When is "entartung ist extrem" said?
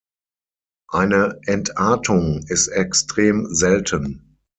1.45-3.53